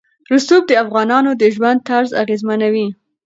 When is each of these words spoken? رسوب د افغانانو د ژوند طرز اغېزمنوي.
رسوب 0.31 0.63
د 0.67 0.71
افغانانو 0.83 1.31
د 1.41 1.43
ژوند 1.55 1.79
طرز 1.89 2.09
اغېزمنوي. 2.21 2.87